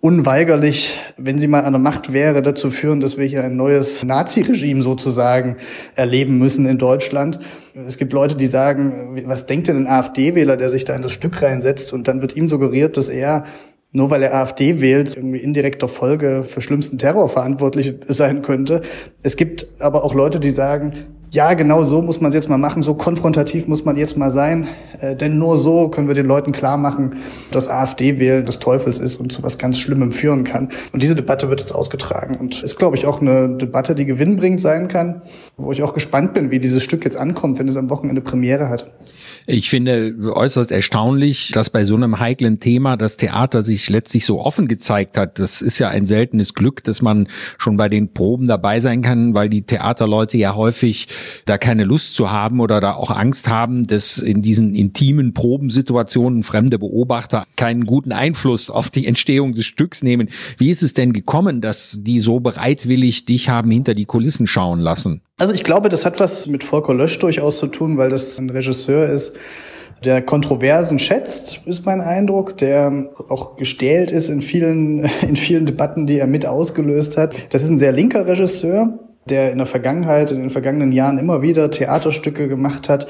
unweigerlich, 0.02 0.98
wenn 1.16 1.38
sie 1.38 1.46
mal 1.46 1.60
an 1.60 1.74
der 1.74 1.80
Macht 1.80 2.12
wäre, 2.12 2.42
dazu 2.42 2.70
führen, 2.70 2.98
dass 2.98 3.18
wir 3.18 3.24
hier 3.24 3.44
ein 3.44 3.56
neues 3.56 4.04
Nazi-Regime 4.04 4.82
sozusagen 4.82 5.56
erleben 5.94 6.38
müssen 6.38 6.66
in 6.66 6.76
Deutschland. 6.76 7.38
Es 7.86 7.98
gibt 7.98 8.12
Leute, 8.12 8.34
die 8.34 8.48
sagen, 8.48 9.22
was 9.26 9.46
denkt 9.46 9.68
denn 9.68 9.76
ein 9.76 9.86
AfD-Wähler, 9.86 10.56
der 10.56 10.70
sich 10.70 10.84
da 10.84 10.96
in 10.96 11.02
das 11.02 11.12
Stück 11.12 11.40
reinsetzt 11.40 11.92
und 11.92 12.08
dann 12.08 12.20
wird 12.20 12.36
ihm 12.36 12.48
suggeriert, 12.48 12.96
dass 12.96 13.08
er 13.08 13.44
nur 13.92 14.10
weil 14.10 14.24
er 14.24 14.34
AfD 14.34 14.80
wählt, 14.80 15.16
irgendwie 15.16 15.38
indirekter 15.38 15.86
Folge 15.86 16.42
für 16.42 16.60
schlimmsten 16.60 16.98
Terror 16.98 17.28
verantwortlich 17.28 17.94
sein 18.08 18.42
könnte. 18.42 18.80
Es 19.22 19.36
gibt 19.36 19.68
aber 19.78 20.02
auch 20.02 20.14
Leute, 20.14 20.40
die 20.40 20.50
sagen, 20.50 20.94
ja, 21.32 21.54
genau 21.54 21.84
so 21.84 22.02
muss 22.02 22.20
man 22.20 22.28
es 22.28 22.34
jetzt 22.34 22.50
mal 22.50 22.58
machen, 22.58 22.82
so 22.82 22.92
konfrontativ 22.92 23.66
muss 23.66 23.86
man 23.86 23.96
jetzt 23.96 24.18
mal 24.18 24.30
sein, 24.30 24.68
äh, 25.00 25.16
denn 25.16 25.38
nur 25.38 25.56
so 25.56 25.88
können 25.88 26.06
wir 26.06 26.14
den 26.14 26.26
Leuten 26.26 26.52
klar 26.52 26.76
machen, 26.76 27.16
dass 27.50 27.70
AfD-Wählen 27.70 28.44
des 28.44 28.58
Teufels 28.58 28.98
ist 28.98 29.16
und 29.16 29.32
zu 29.32 29.42
was 29.42 29.56
ganz 29.56 29.78
Schlimmem 29.78 30.12
führen 30.12 30.44
kann. 30.44 30.68
Und 30.92 31.02
diese 31.02 31.14
Debatte 31.14 31.48
wird 31.48 31.60
jetzt 31.60 31.72
ausgetragen 31.72 32.36
und 32.38 32.62
ist, 32.62 32.76
glaube 32.76 32.98
ich, 32.98 33.06
auch 33.06 33.22
eine 33.22 33.56
Debatte, 33.56 33.94
die 33.94 34.04
gewinnbringend 34.04 34.60
sein 34.60 34.88
kann, 34.88 35.22
wo 35.56 35.72
ich 35.72 35.82
auch 35.82 35.94
gespannt 35.94 36.34
bin, 36.34 36.50
wie 36.50 36.58
dieses 36.58 36.82
Stück 36.82 37.02
jetzt 37.02 37.16
ankommt, 37.16 37.58
wenn 37.58 37.66
es 37.66 37.78
am 37.78 37.88
Wochenende 37.88 38.20
Premiere 38.20 38.68
hat. 38.68 38.90
Ich 39.46 39.70
finde 39.70 40.14
äußerst 40.34 40.70
erstaunlich, 40.70 41.50
dass 41.52 41.70
bei 41.70 41.84
so 41.84 41.96
einem 41.96 42.20
heiklen 42.20 42.60
Thema 42.60 42.96
das 42.96 43.16
Theater 43.16 43.62
sich 43.62 43.90
letztlich 43.90 44.24
so 44.24 44.40
offen 44.40 44.68
gezeigt 44.68 45.18
hat. 45.18 45.38
Das 45.40 45.62
ist 45.62 45.80
ja 45.80 45.88
ein 45.88 46.06
seltenes 46.06 46.54
Glück, 46.54 46.84
dass 46.84 47.02
man 47.02 47.26
schon 47.58 47.76
bei 47.76 47.88
den 47.88 48.12
Proben 48.12 48.46
dabei 48.46 48.78
sein 48.78 49.02
kann, 49.02 49.34
weil 49.34 49.48
die 49.48 49.62
Theaterleute 49.62 50.36
ja 50.36 50.54
häufig 50.54 51.08
da 51.44 51.58
keine 51.58 51.84
Lust 51.84 52.14
zu 52.14 52.30
haben 52.30 52.60
oder 52.60 52.80
da 52.80 52.94
auch 52.94 53.10
Angst 53.10 53.48
haben, 53.48 53.84
dass 53.84 54.18
in 54.18 54.42
diesen 54.42 54.76
intimen 54.76 55.34
Probensituationen 55.34 56.44
fremde 56.44 56.78
Beobachter 56.78 57.44
keinen 57.56 57.84
guten 57.84 58.12
Einfluss 58.12 58.70
auf 58.70 58.90
die 58.90 59.06
Entstehung 59.06 59.54
des 59.54 59.64
Stücks 59.64 60.04
nehmen. 60.04 60.28
Wie 60.56 60.70
ist 60.70 60.84
es 60.84 60.94
denn 60.94 61.12
gekommen, 61.12 61.60
dass 61.60 61.98
die 62.00 62.20
so 62.20 62.38
bereitwillig 62.38 63.24
dich 63.24 63.48
haben 63.48 63.70
hinter 63.72 63.94
die 63.94 64.06
Kulissen 64.06 64.46
schauen 64.46 64.78
lassen? 64.78 65.22
Also 65.38 65.54
ich 65.54 65.64
glaube, 65.64 65.88
das 65.88 66.04
hat 66.04 66.20
was 66.20 66.46
mit 66.46 66.62
Volker 66.62 66.94
Lösch 66.94 67.18
durchaus 67.18 67.58
zu 67.58 67.66
tun, 67.66 67.98
weil 67.98 68.10
das 68.10 68.38
ein 68.38 68.50
Regisseur 68.50 69.06
ist, 69.06 69.34
der 70.04 70.20
Kontroversen 70.20 70.98
schätzt, 70.98 71.62
ist 71.64 71.86
mein 71.86 72.00
Eindruck, 72.00 72.56
der 72.58 73.10
auch 73.28 73.56
gestählt 73.56 74.10
ist 74.10 74.30
in 74.30 74.42
vielen, 74.42 75.04
in 75.22 75.36
vielen 75.36 75.66
Debatten, 75.66 76.06
die 76.06 76.18
er 76.18 76.26
mit 76.26 76.46
ausgelöst 76.46 77.16
hat. 77.16 77.36
Das 77.52 77.62
ist 77.62 77.70
ein 77.70 77.78
sehr 77.78 77.92
linker 77.92 78.26
Regisseur, 78.26 78.98
der 79.28 79.52
in 79.52 79.58
der 79.58 79.66
Vergangenheit, 79.66 80.32
in 80.32 80.40
den 80.40 80.50
vergangenen 80.50 80.92
Jahren 80.92 81.18
immer 81.18 81.42
wieder 81.42 81.70
Theaterstücke 81.70 82.48
gemacht 82.48 82.88
hat, 82.88 83.06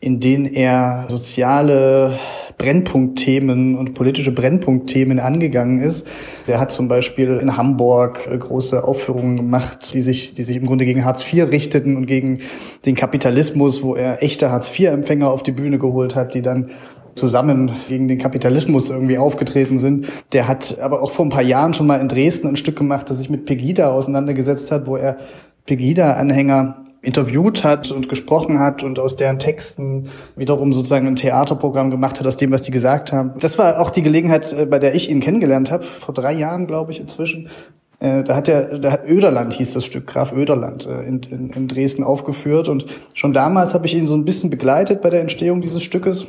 in 0.00 0.18
denen 0.20 0.46
er 0.46 1.06
soziale 1.08 2.18
Brennpunktthemen 2.60 3.74
und 3.74 3.94
politische 3.94 4.32
Brennpunktthemen 4.32 5.18
angegangen 5.18 5.80
ist. 5.80 6.06
Der 6.46 6.60
hat 6.60 6.70
zum 6.70 6.88
Beispiel 6.88 7.38
in 7.40 7.56
Hamburg 7.56 8.28
äh, 8.30 8.36
große 8.36 8.84
Aufführungen 8.84 9.38
gemacht, 9.38 9.94
die 9.94 10.02
sich, 10.02 10.34
die 10.34 10.42
sich 10.42 10.58
im 10.58 10.66
Grunde 10.66 10.84
gegen 10.84 11.06
Hartz 11.06 11.24
IV 11.32 11.50
richteten 11.50 11.96
und 11.96 12.04
gegen 12.04 12.40
den 12.84 12.94
Kapitalismus, 12.94 13.82
wo 13.82 13.94
er 13.94 14.22
echte 14.22 14.50
Hartz 14.50 14.70
IV-Empfänger 14.78 15.30
auf 15.30 15.42
die 15.42 15.52
Bühne 15.52 15.78
geholt 15.78 16.14
hat, 16.14 16.34
die 16.34 16.42
dann 16.42 16.70
zusammen 17.14 17.72
gegen 17.88 18.08
den 18.08 18.18
Kapitalismus 18.18 18.90
irgendwie 18.90 19.16
aufgetreten 19.16 19.78
sind. 19.78 20.08
Der 20.32 20.46
hat 20.46 20.78
aber 20.80 21.02
auch 21.02 21.12
vor 21.12 21.24
ein 21.24 21.30
paar 21.30 21.42
Jahren 21.42 21.72
schon 21.72 21.86
mal 21.86 21.96
in 21.96 22.08
Dresden 22.08 22.46
ein 22.46 22.56
Stück 22.56 22.76
gemacht, 22.76 23.08
das 23.08 23.18
sich 23.18 23.30
mit 23.30 23.46
Pegida 23.46 23.90
auseinandergesetzt 23.90 24.70
hat, 24.70 24.86
wo 24.86 24.96
er 24.96 25.16
Pegida-Anhänger 25.64 26.84
interviewt 27.02 27.64
hat 27.64 27.90
und 27.90 28.08
gesprochen 28.08 28.58
hat 28.58 28.82
und 28.82 28.98
aus 28.98 29.16
deren 29.16 29.38
Texten 29.38 30.10
wiederum 30.36 30.72
sozusagen 30.72 31.06
ein 31.06 31.16
Theaterprogramm 31.16 31.90
gemacht 31.90 32.20
hat, 32.20 32.26
aus 32.26 32.36
dem, 32.36 32.52
was 32.52 32.62
die 32.62 32.70
gesagt 32.70 33.12
haben. 33.12 33.32
Das 33.38 33.58
war 33.58 33.80
auch 33.80 33.90
die 33.90 34.02
Gelegenheit, 34.02 34.52
äh, 34.52 34.66
bei 34.66 34.78
der 34.78 34.94
ich 34.94 35.10
ihn 35.10 35.20
kennengelernt 35.20 35.70
habe, 35.70 35.84
vor 35.84 36.14
drei 36.14 36.32
Jahren, 36.32 36.66
glaube 36.66 36.92
ich, 36.92 37.00
inzwischen. 37.00 37.48
Äh, 38.00 38.22
da 38.22 38.36
hat 38.36 38.48
er, 38.48 38.78
da 38.78 38.92
hat 38.92 39.06
Öderland 39.06 39.54
hieß 39.54 39.72
das 39.72 39.84
Stück, 39.84 40.06
Graf 40.06 40.32
Öderland, 40.32 40.86
äh, 40.86 41.02
in, 41.02 41.20
in, 41.30 41.50
in 41.50 41.68
Dresden 41.68 42.04
aufgeführt. 42.04 42.68
Und 42.68 42.86
schon 43.14 43.32
damals 43.32 43.72
habe 43.72 43.86
ich 43.86 43.94
ihn 43.94 44.06
so 44.06 44.14
ein 44.14 44.24
bisschen 44.24 44.50
begleitet 44.50 45.00
bei 45.00 45.08
der 45.08 45.22
Entstehung 45.22 45.62
dieses 45.62 45.82
Stückes. 45.82 46.26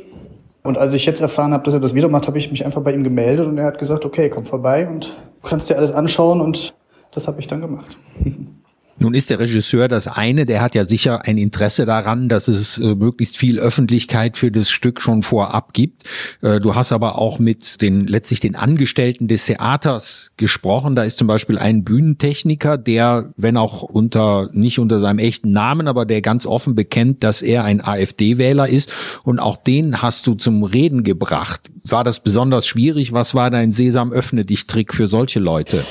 Und 0.62 0.78
als 0.78 0.94
ich 0.94 1.04
jetzt 1.04 1.20
erfahren 1.20 1.52
habe, 1.52 1.64
dass 1.64 1.74
er 1.74 1.80
das 1.80 1.94
wieder 1.94 2.08
macht, 2.08 2.28
habe 2.28 2.38
ich 2.38 2.50
mich 2.50 2.64
einfach 2.64 2.82
bei 2.82 2.94
ihm 2.94 3.04
gemeldet 3.04 3.46
und 3.46 3.58
er 3.58 3.66
hat 3.66 3.78
gesagt, 3.78 4.04
okay, 4.04 4.30
komm 4.30 4.46
vorbei 4.46 4.88
und 4.88 5.16
kannst 5.42 5.68
dir 5.68 5.76
alles 5.76 5.92
anschauen 5.92 6.40
und 6.40 6.72
das 7.10 7.26
habe 7.26 7.40
ich 7.40 7.48
dann 7.48 7.60
gemacht. 7.60 7.98
Nun 8.98 9.14
ist 9.14 9.30
der 9.30 9.38
Regisseur 9.38 9.88
das 9.88 10.06
eine, 10.06 10.46
der 10.46 10.60
hat 10.60 10.74
ja 10.74 10.84
sicher 10.84 11.24
ein 11.24 11.38
Interesse 11.38 11.86
daran, 11.86 12.28
dass 12.28 12.48
es 12.48 12.78
äh, 12.78 12.94
möglichst 12.94 13.36
viel 13.36 13.58
Öffentlichkeit 13.58 14.36
für 14.36 14.50
das 14.50 14.70
Stück 14.70 15.00
schon 15.00 15.22
vorab 15.22 15.72
gibt. 15.72 16.04
Äh, 16.40 16.60
du 16.60 16.74
hast 16.74 16.92
aber 16.92 17.18
auch 17.18 17.38
mit 17.38 17.80
den 17.80 18.06
letztlich 18.06 18.40
den 18.40 18.54
Angestellten 18.54 19.28
des 19.28 19.46
Theaters 19.46 20.30
gesprochen. 20.36 20.94
Da 20.94 21.04
ist 21.04 21.18
zum 21.18 21.26
Beispiel 21.26 21.58
ein 21.58 21.84
Bühnentechniker, 21.84 22.78
der, 22.78 23.32
wenn 23.36 23.56
auch 23.56 23.82
unter 23.82 24.50
nicht 24.52 24.78
unter 24.78 25.00
seinem 25.00 25.18
echten 25.18 25.52
Namen, 25.52 25.88
aber 25.88 26.04
der 26.04 26.20
ganz 26.20 26.46
offen 26.46 26.74
bekennt, 26.74 27.24
dass 27.24 27.42
er 27.42 27.64
ein 27.64 27.80
AfD-Wähler 27.80 28.68
ist. 28.68 28.92
Und 29.24 29.40
auch 29.40 29.56
den 29.56 30.02
hast 30.02 30.26
du 30.26 30.34
zum 30.34 30.62
Reden 30.62 31.02
gebracht. 31.02 31.70
War 31.84 32.04
das 32.04 32.22
besonders 32.22 32.66
schwierig? 32.66 33.12
Was 33.12 33.34
war 33.34 33.50
dein 33.50 33.72
Sesam 33.72 34.12
öffne 34.12 34.44
dich 34.44 34.66
Trick 34.66 34.94
für 34.94 35.08
solche 35.08 35.40
Leute? 35.40 35.84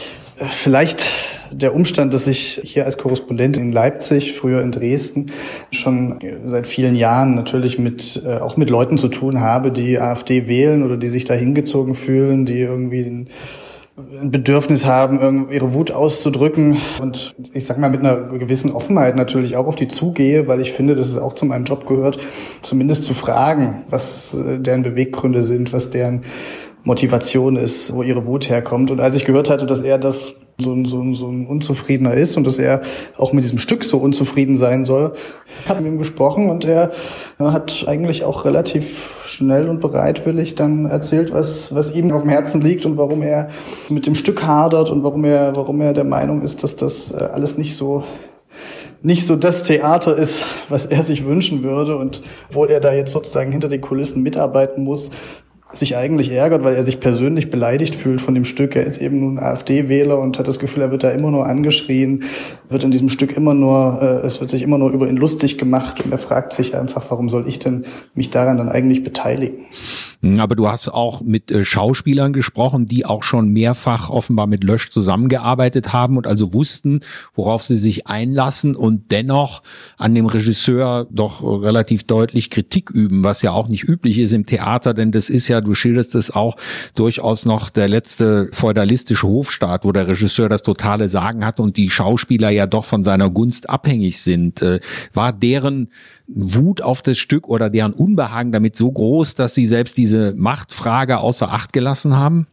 Vielleicht 0.47 1.11
der 1.51 1.75
Umstand, 1.75 2.13
dass 2.13 2.27
ich 2.27 2.61
hier 2.63 2.85
als 2.85 2.97
Korrespondent 2.97 3.57
in 3.57 3.71
Leipzig, 3.71 4.33
früher 4.33 4.61
in 4.61 4.71
Dresden, 4.71 5.31
schon 5.71 6.19
seit 6.45 6.67
vielen 6.67 6.95
Jahren 6.95 7.35
natürlich 7.35 7.77
mit, 7.77 8.21
äh, 8.25 8.37
auch 8.37 8.57
mit 8.57 8.69
Leuten 8.69 8.97
zu 8.97 9.07
tun 9.07 9.41
habe, 9.41 9.71
die 9.71 9.99
AfD 9.99 10.47
wählen 10.47 10.83
oder 10.83 10.97
die 10.97 11.07
sich 11.07 11.25
da 11.25 11.33
hingezogen 11.33 11.95
fühlen, 11.95 12.45
die 12.45 12.59
irgendwie 12.59 13.03
den 13.03 13.29
ein 14.19 14.31
Bedürfnis 14.31 14.85
haben, 14.85 15.51
ihre 15.51 15.73
Wut 15.73 15.91
auszudrücken 15.91 16.77
und 17.01 17.35
ich 17.53 17.65
sag 17.65 17.77
mal 17.77 17.89
mit 17.89 17.99
einer 17.99 18.17
gewissen 18.37 18.71
Offenheit 18.71 19.15
natürlich 19.15 19.57
auch 19.57 19.67
auf 19.67 19.75
die 19.75 19.89
zugehe, 19.89 20.47
weil 20.47 20.61
ich 20.61 20.71
finde, 20.71 20.95
dass 20.95 21.09
es 21.09 21.17
auch 21.17 21.33
zu 21.33 21.45
meinem 21.45 21.65
Job 21.65 21.85
gehört, 21.85 22.25
zumindest 22.61 23.03
zu 23.03 23.13
fragen, 23.13 23.83
was 23.89 24.33
äh, 24.33 24.59
deren 24.59 24.81
Beweggründe 24.81 25.43
sind, 25.43 25.73
was 25.73 25.89
deren 25.89 26.21
Motivation 26.83 27.57
ist, 27.57 27.93
wo 27.93 28.01
ihre 28.01 28.25
Wut 28.25 28.49
herkommt. 28.49 28.91
Und 28.91 28.99
als 28.99 29.15
ich 29.15 29.25
gehört 29.25 29.49
hatte, 29.49 29.65
dass 29.65 29.81
er 29.81 29.97
das 29.97 30.35
so 30.59 30.73
ein, 30.73 30.85
so, 30.85 31.01
ein, 31.01 31.15
so 31.15 31.27
ein 31.27 31.47
Unzufriedener 31.47 32.13
ist 32.13 32.37
und 32.37 32.45
dass 32.45 32.59
er 32.59 32.81
auch 33.17 33.33
mit 33.33 33.43
diesem 33.43 33.57
Stück 33.57 33.83
so 33.83 33.97
unzufrieden 33.97 34.55
sein 34.55 34.85
soll, 34.85 35.13
habe 35.67 35.81
mit 35.81 35.91
ihm 35.91 35.97
gesprochen 35.97 36.49
und 36.49 36.65
er 36.65 36.91
hat 37.39 37.85
eigentlich 37.87 38.23
auch 38.23 38.45
relativ 38.45 39.21
schnell 39.25 39.69
und 39.69 39.79
bereitwillig 39.79 40.55
dann 40.55 40.85
erzählt, 40.85 41.33
was, 41.33 41.73
was 41.73 41.93
ihm 41.93 42.11
auf 42.11 42.21
dem 42.21 42.29
Herzen 42.29 42.61
liegt 42.61 42.85
und 42.85 42.97
warum 42.97 43.21
er 43.21 43.49
mit 43.89 44.05
dem 44.05 44.15
Stück 44.15 44.43
hadert 44.43 44.89
und 44.89 45.03
warum 45.03 45.25
er, 45.25 45.55
warum 45.55 45.81
er 45.81 45.93
der 45.93 46.05
Meinung 46.05 46.41
ist, 46.41 46.63
dass 46.63 46.75
das 46.75 47.11
äh, 47.11 47.17
alles 47.17 47.57
nicht 47.57 47.75
so 47.75 48.03
nicht 49.03 49.25
so 49.25 49.35
das 49.35 49.63
Theater 49.63 50.15
ist, 50.15 50.45
was 50.69 50.85
er 50.85 51.01
sich 51.03 51.25
wünschen 51.25 51.63
würde. 51.63 51.97
Und 51.97 52.21
obwohl 52.49 52.69
er 52.69 52.79
da 52.79 52.93
jetzt 52.93 53.11
sozusagen 53.11 53.51
hinter 53.51 53.67
den 53.67 53.81
Kulissen 53.81 54.21
mitarbeiten 54.21 54.83
muss, 54.83 55.09
sich 55.73 55.95
eigentlich 55.95 56.31
ärgert, 56.31 56.63
weil 56.63 56.75
er 56.75 56.83
sich 56.83 56.99
persönlich 56.99 57.49
beleidigt 57.49 57.95
fühlt 57.95 58.21
von 58.21 58.33
dem 58.35 58.45
Stück. 58.45 58.75
Er 58.75 58.83
ist 58.83 59.01
eben 59.01 59.19
nun 59.19 59.39
AfD-Wähler 59.39 60.19
und 60.19 60.37
hat 60.39 60.47
das 60.47 60.59
Gefühl, 60.59 60.83
er 60.83 60.91
wird 60.91 61.03
da 61.03 61.09
immer 61.09 61.31
nur 61.31 61.45
angeschrien, 61.45 62.23
wird 62.69 62.83
in 62.83 62.91
diesem 62.91 63.09
Stück 63.09 63.35
immer 63.35 63.53
nur, 63.53 63.99
äh, 64.01 64.25
es 64.25 64.39
wird 64.39 64.49
sich 64.49 64.61
immer 64.61 64.77
nur 64.77 64.91
über 64.91 65.07
ihn 65.07 65.17
lustig 65.17 65.57
gemacht 65.57 66.03
und 66.03 66.11
er 66.11 66.17
fragt 66.17 66.53
sich 66.53 66.75
einfach, 66.75 67.05
warum 67.09 67.29
soll 67.29 67.47
ich 67.47 67.59
denn 67.59 67.85
mich 68.13 68.29
daran 68.29 68.57
dann 68.57 68.69
eigentlich 68.69 69.03
beteiligen? 69.03 69.65
Hm, 70.21 70.39
aber 70.39 70.55
du 70.55 70.67
hast 70.67 70.89
auch 70.89 71.21
mit 71.21 71.51
äh, 71.51 71.63
Schauspielern 71.63 72.33
gesprochen, 72.33 72.85
die 72.85 73.05
auch 73.05 73.23
schon 73.23 73.49
mehrfach 73.49 74.09
offenbar 74.09 74.47
mit 74.47 74.63
Lösch 74.63 74.91
zusammengearbeitet 74.91 75.93
haben 75.93 76.17
und 76.17 76.27
also 76.27 76.53
wussten, 76.53 77.01
worauf 77.33 77.63
sie 77.63 77.77
sich 77.77 78.07
einlassen 78.07 78.75
und 78.75 79.11
dennoch 79.11 79.63
an 79.97 80.13
dem 80.13 80.27
Regisseur 80.27 81.07
doch 81.09 81.41
relativ 81.43 82.03
deutlich 82.03 82.49
Kritik 82.49 82.89
üben, 82.91 83.23
was 83.23 83.41
ja 83.41 83.51
auch 83.51 83.67
nicht 83.67 83.87
üblich 83.87 84.19
ist 84.19 84.33
im 84.33 84.45
Theater, 84.45 84.93
denn 84.93 85.11
das 85.11 85.29
ist 85.29 85.47
ja 85.47 85.61
du 85.61 85.73
schilderst 85.73 86.15
es 86.15 86.31
auch 86.31 86.57
durchaus 86.95 87.45
noch 87.45 87.69
der 87.69 87.87
letzte 87.87 88.49
feudalistische 88.53 89.27
Hofstaat, 89.27 89.85
wo 89.85 89.91
der 89.91 90.07
Regisseur 90.07 90.49
das 90.49 90.63
totale 90.63 91.09
Sagen 91.09 91.45
hat 91.45 91.59
und 91.59 91.77
die 91.77 91.89
Schauspieler 91.89 92.49
ja 92.49 92.67
doch 92.67 92.85
von 92.85 93.03
seiner 93.03 93.29
Gunst 93.29 93.69
abhängig 93.69 94.21
sind. 94.21 94.61
Äh, 94.61 94.79
war 95.13 95.33
deren 95.33 95.89
Wut 96.27 96.81
auf 96.81 97.01
das 97.01 97.17
Stück 97.17 97.47
oder 97.47 97.69
deren 97.69 97.93
Unbehagen 97.93 98.51
damit 98.51 98.75
so 98.75 98.91
groß, 98.91 99.35
dass 99.35 99.53
sie 99.53 99.67
selbst 99.67 99.97
diese 99.97 100.33
Machtfrage 100.35 101.19
außer 101.19 101.51
Acht 101.51 101.73
gelassen 101.73 102.15
haben? 102.15 102.47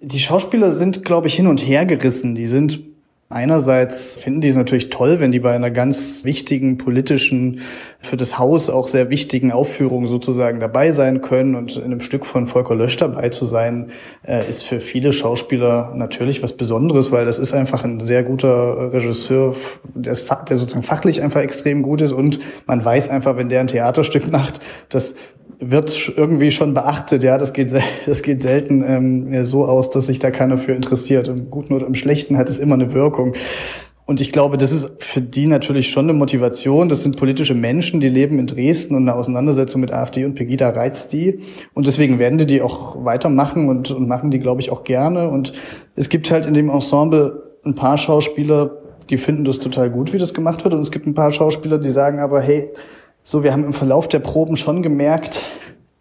Die 0.00 0.20
Schauspieler 0.20 0.70
sind, 0.70 1.04
glaube 1.04 1.28
ich, 1.28 1.34
hin 1.34 1.46
und 1.46 1.66
her 1.66 1.86
gerissen. 1.86 2.34
Die 2.34 2.46
sind 2.46 2.80
Einerseits 3.28 4.14
finden 4.14 4.40
die 4.40 4.46
es 4.46 4.54
natürlich 4.54 4.88
toll, 4.88 5.18
wenn 5.18 5.32
die 5.32 5.40
bei 5.40 5.52
einer 5.52 5.72
ganz 5.72 6.24
wichtigen 6.24 6.78
politischen, 6.78 7.60
für 7.98 8.16
das 8.16 8.38
Haus 8.38 8.70
auch 8.70 8.86
sehr 8.86 9.10
wichtigen 9.10 9.50
Aufführung 9.50 10.06
sozusagen 10.06 10.60
dabei 10.60 10.92
sein 10.92 11.22
können 11.22 11.56
und 11.56 11.76
in 11.76 11.86
einem 11.86 12.00
Stück 12.00 12.24
von 12.24 12.46
Volker 12.46 12.76
Lösch 12.76 12.96
dabei 12.98 13.30
zu 13.30 13.44
sein, 13.44 13.88
äh, 14.24 14.48
ist 14.48 14.62
für 14.62 14.78
viele 14.78 15.12
Schauspieler 15.12 15.92
natürlich 15.96 16.40
was 16.40 16.52
Besonderes, 16.52 17.10
weil 17.10 17.24
das 17.24 17.40
ist 17.40 17.52
einfach 17.52 17.82
ein 17.82 18.06
sehr 18.06 18.22
guter 18.22 18.92
Regisseur, 18.92 19.56
der, 19.92 20.12
ist, 20.12 20.30
der 20.48 20.56
sozusagen 20.56 20.84
fachlich 20.84 21.20
einfach 21.20 21.40
extrem 21.40 21.82
gut 21.82 22.02
ist 22.02 22.12
und 22.12 22.38
man 22.66 22.84
weiß 22.84 23.08
einfach, 23.08 23.36
wenn 23.36 23.48
der 23.48 23.58
ein 23.58 23.66
Theaterstück 23.66 24.28
macht, 24.30 24.60
dass 24.88 25.16
wird 25.58 26.12
irgendwie 26.16 26.50
schon 26.50 26.74
beachtet. 26.74 27.22
Ja, 27.22 27.38
das 27.38 27.52
geht, 27.52 27.72
das 28.06 28.22
geht 28.22 28.42
selten 28.42 28.84
ähm, 28.86 29.44
so 29.44 29.64
aus, 29.64 29.90
dass 29.90 30.06
sich 30.06 30.18
da 30.18 30.30
keiner 30.30 30.58
für 30.58 30.72
interessiert. 30.72 31.28
Im 31.28 31.50
Guten 31.50 31.74
oder 31.74 31.86
im 31.86 31.94
Schlechten 31.94 32.36
hat 32.36 32.48
es 32.48 32.58
immer 32.58 32.74
eine 32.74 32.92
Wirkung. 32.92 33.34
Und 34.08 34.20
ich 34.20 34.30
glaube, 34.30 34.56
das 34.56 34.70
ist 34.70 35.02
für 35.02 35.20
die 35.20 35.48
natürlich 35.48 35.90
schon 35.90 36.04
eine 36.04 36.12
Motivation. 36.12 36.88
Das 36.88 37.02
sind 37.02 37.16
politische 37.16 37.54
Menschen, 37.54 37.98
die 37.98 38.08
leben 38.08 38.38
in 38.38 38.46
Dresden 38.46 38.94
und 38.94 39.02
eine 39.02 39.18
Auseinandersetzung 39.18 39.80
mit 39.80 39.92
AfD 39.92 40.24
und 40.24 40.34
Pegida 40.34 40.68
reizt 40.70 41.12
die. 41.12 41.40
Und 41.74 41.88
deswegen 41.88 42.20
werden 42.20 42.38
die 42.38 42.46
die 42.46 42.62
auch 42.62 43.04
weitermachen 43.04 43.68
und, 43.68 43.90
und 43.90 44.06
machen 44.06 44.30
die, 44.30 44.38
glaube 44.38 44.60
ich, 44.60 44.70
auch 44.70 44.84
gerne. 44.84 45.28
Und 45.28 45.54
es 45.96 46.08
gibt 46.08 46.30
halt 46.30 46.46
in 46.46 46.54
dem 46.54 46.70
Ensemble 46.70 47.42
ein 47.64 47.74
paar 47.74 47.98
Schauspieler, 47.98 48.70
die 49.10 49.18
finden 49.18 49.44
das 49.44 49.58
total 49.58 49.90
gut, 49.90 50.12
wie 50.12 50.18
das 50.18 50.34
gemacht 50.34 50.62
wird. 50.62 50.74
Und 50.74 50.82
es 50.82 50.92
gibt 50.92 51.08
ein 51.08 51.14
paar 51.14 51.32
Schauspieler, 51.32 51.78
die 51.78 51.90
sagen 51.90 52.20
aber, 52.20 52.40
hey, 52.40 52.70
so, 53.26 53.42
wir 53.42 53.52
haben 53.52 53.64
im 53.64 53.72
Verlauf 53.72 54.06
der 54.06 54.20
Proben 54.20 54.56
schon 54.56 54.82
gemerkt, 54.84 55.44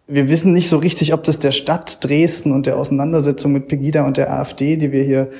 wir 0.08 0.30
wissen 0.30 0.54
nicht 0.54 0.70
so 0.70 0.78
richtig, 0.78 1.12
ob 1.12 1.24
das 1.24 1.40
der 1.40 1.52
Stadt 1.52 2.04
Dresden 2.04 2.52
und 2.52 2.68
der 2.68 2.78
Auseinandersetzung 2.78 3.52
mit 3.52 3.68
Pegida 3.68 4.06
und 4.06 4.18
der 4.18 4.32
AfD, 4.32 4.78
die 4.78 4.92
wir 4.92 5.02
hier 5.02 5.32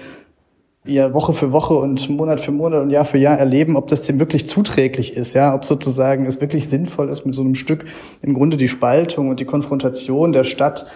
ja 0.84 1.14
Woche 1.14 1.34
für 1.34 1.52
Woche 1.52 1.76
und 1.76 2.10
Monat 2.10 2.42
für 2.42 2.52
Monat 2.52 2.82
und 2.82 2.90
Jahr 2.90 3.06
für 3.06 3.20
Jahr 3.20 3.38
erleben, 3.38 3.76
ob 3.76 3.88
das 3.88 4.02
dem 4.02 4.20
wirklich 4.20 4.48
zuträglich 4.48 5.16
ist, 5.16 5.36
ja, 5.36 5.54
ob 5.54 5.64
sozusagen 5.64 6.26
es 6.26 6.42
wirklich 6.42 6.68
sinnvoll 6.68 7.08
ist, 7.08 7.24
mit 7.24 7.36
so 7.36 7.44
einem 7.44 7.54
Stück 7.54 7.86
im 8.24 8.34
Grunde 8.34 8.58
die 8.58 8.68
Spaltung 8.68 9.30
und 9.30 9.40
die 9.40 9.46
Konfrontation 9.46 10.34
der 10.34 10.44
Stadt 10.44 10.90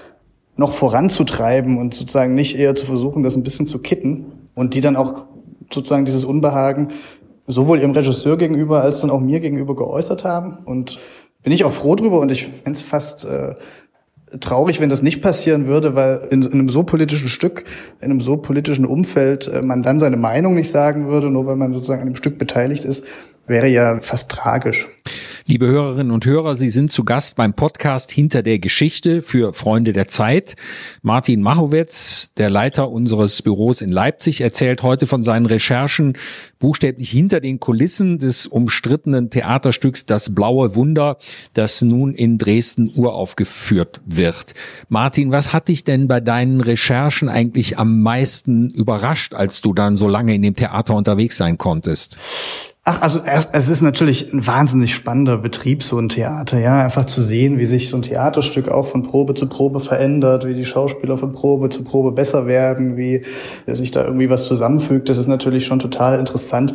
noch 0.58 0.74
voranzutreiben 0.74 1.78
und 1.78 1.94
sozusagen 1.94 2.34
nicht 2.34 2.58
eher 2.58 2.74
zu 2.74 2.88
versuchen, 2.88 3.22
das 3.22 3.36
ein 3.36 3.44
bisschen 3.44 3.68
zu 3.68 3.78
kitten 3.78 4.26
und 4.56 4.74
die 4.74 4.82
dann 4.82 4.96
auch 4.96 5.26
sozusagen 5.72 6.06
dieses 6.06 6.26
Unbehagen 6.26 6.88
sowohl 7.50 7.80
ihrem 7.80 7.92
Regisseur 7.92 8.38
gegenüber 8.38 8.82
als 8.82 9.02
dann 9.02 9.10
auch 9.10 9.20
mir 9.20 9.40
gegenüber 9.40 9.76
geäußert 9.76 10.24
haben. 10.24 10.60
Und 10.66 11.00
bin 11.44 11.52
ich 11.52 11.66
auch 11.66 11.72
froh 11.72 11.96
drüber 11.96 12.20
und 12.20 12.32
ich 12.32 12.46
fände 12.46 12.72
es 12.72 12.82
fast 12.82 13.26
äh, 13.26 13.56
traurig, 14.40 14.80
wenn 14.80 14.90
das 14.90 15.02
nicht 15.02 15.22
passieren 15.22 15.66
würde, 15.66 15.96
weil 15.96 16.28
in, 16.30 16.44
in, 16.44 16.54
einem 16.54 16.70
so 16.70 16.84
politischen 16.84 17.30
Stück, 17.30 17.66
in 18.00 18.12
einem 18.12 18.22
so 18.22 18.38
politischen 18.38 18.86
Umfeld 18.86 19.48
äh, 19.48 19.62
man 19.62 19.82
dann 19.82 20.00
seine 20.00 20.18
Meinung 20.18 20.56
nicht 20.56 20.70
sagen 20.70 21.08
würde, 21.08 21.30
nur 21.30 21.48
weil 21.48 21.56
man 21.56 21.74
sozusagen 21.74 22.02
an 22.02 22.08
dem 22.08 22.16
Stück 22.16 22.38
beteiligt 22.38 22.86
ist, 22.86 23.04
wäre 23.48 23.68
ja 23.68 24.00
fast 24.00 24.30
tragisch. 24.30 24.88
Liebe 25.50 25.66
Hörerinnen 25.66 26.12
und 26.12 26.28
Hörer, 26.28 26.56
Sie 26.56 26.70
sind 26.70 26.92
zu 26.92 27.04
Gast 27.04 27.36
beim 27.36 27.56
Podcast 27.56 28.12
Hinter 28.12 28.44
der 28.44 28.60
Geschichte 28.60 29.24
für 29.24 29.52
Freunde 29.52 29.94
der 29.94 30.08
Zeit. 30.08 30.56
Martin 31.02 31.42
Machowetz, 31.42 32.30
der 32.38 32.52
Leiter 32.52 32.92
unseres 32.92 33.42
Büros 33.42 33.82
in 33.82 33.90
Leipzig, 33.90 34.42
erzählt 34.42 34.84
heute 34.84 35.08
von 35.08 35.24
seinen 35.24 35.48
Recherchen 35.48 36.14
buchstäblich 36.60 37.10
hinter 37.10 37.40
den 37.40 37.60
Kulissen 37.60 38.20
des 38.20 38.46
umstrittenen 38.46 39.32
Theaterstücks 39.32 40.06
Das 40.06 40.36
blaue 40.36 40.76
Wunder, 40.76 41.18
das 41.56 41.82
nun 41.82 42.14
in 42.14 42.38
Dresden 42.38 42.92
uraufgeführt 42.96 44.02
wird. 44.06 44.54
Martin, 44.88 45.32
was 45.32 45.52
hat 45.52 45.68
dich 45.68 45.84
denn 45.84 46.08
bei 46.08 46.20
deinen 46.20 46.62
Recherchen 46.62 47.28
eigentlich 47.28 47.80
am 47.80 48.04
meisten 48.04 48.70
überrascht, 48.70 49.34
als 49.34 49.62
du 49.62 49.74
dann 49.74 49.96
so 49.96 50.08
lange 50.08 50.36
in 50.36 50.44
dem 50.44 50.54
Theater 50.54 50.94
unterwegs 50.94 51.38
sein 51.38 51.58
konntest? 51.58 52.20
Ach, 52.92 53.04
also 53.04 53.22
es 53.52 53.70
ist 53.70 53.82
natürlich 53.82 54.34
ein 54.34 54.48
wahnsinnig 54.48 54.96
spannender 54.96 55.38
Betrieb, 55.38 55.84
so 55.84 56.00
ein 56.00 56.10
Theater, 56.10 56.58
ja. 56.58 56.84
Einfach 56.84 57.06
zu 57.06 57.22
sehen, 57.22 57.60
wie 57.60 57.66
sich 57.66 57.88
so 57.88 57.98
ein 57.98 58.02
Theaterstück 58.02 58.68
auch 58.68 58.88
von 58.88 59.04
Probe 59.04 59.36
zu 59.36 59.48
Probe 59.48 59.80
verändert, 59.80 60.48
wie 60.48 60.56
die 60.56 60.66
Schauspieler 60.66 61.16
von 61.16 61.32
Probe 61.32 61.70
zu 61.70 61.84
Probe 61.84 62.12
besser 62.12 62.48
werden, 62.48 62.98
wie 62.98 63.22
sich 63.68 63.92
da 63.92 64.04
irgendwie 64.04 64.32
was 64.32 64.46
zusammenfügt, 64.46 65.08
das 65.08 65.20
ist 65.20 65.28
natürlich 65.28 65.68
schon 65.68 65.78
total 65.78 66.18
interessant. 66.18 66.74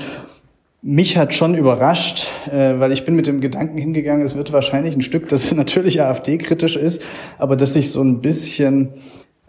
Mich 0.82 1.18
hat 1.18 1.34
schon 1.34 1.56
überrascht, 1.56 2.28
äh, 2.46 2.78
weil 2.78 2.92
ich 2.92 3.04
bin 3.04 3.16
mit 3.16 3.26
dem 3.26 3.40
Gedanken 3.40 3.76
hingegangen, 3.76 4.24
es 4.24 4.36
wird 4.36 4.52
wahrscheinlich 4.52 4.94
ein 4.94 5.02
Stück, 5.02 5.28
das 5.28 5.52
natürlich 5.56 6.00
AfD-kritisch 6.00 6.76
ist, 6.76 7.02
aber 7.38 7.56
das 7.56 7.72
sich 7.72 7.90
so 7.90 8.00
ein 8.00 8.20
bisschen 8.20 8.90